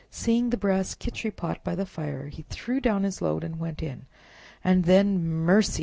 Seeing 0.09 0.49
the 0.49 0.57
brass 0.57 0.95
Khichri 0.95 1.29
pot 1.35 1.63
by 1.63 1.75
the 1.75 1.85
fire, 1.85 2.29
he 2.29 2.41
threw 2.49 2.79
down 2.81 3.03
his 3.03 3.21
load 3.21 3.43
and 3.43 3.59
went 3.59 3.83
in. 3.83 4.07
And 4.63 4.85
then—mercy! 4.85 5.79